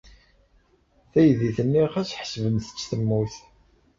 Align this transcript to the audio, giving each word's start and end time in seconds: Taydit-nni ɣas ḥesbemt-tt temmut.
Taydit-nni 1.11 1.83
ɣas 1.93 2.09
ḥesbemt-tt 2.19 2.87
temmut. 2.89 3.35